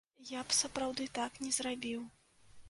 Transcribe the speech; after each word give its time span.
Я 0.29 0.39
б 0.45 0.55
сапраўды 0.59 1.05
так 1.19 1.37
не 1.45 1.53
зрабіў. 1.59 2.01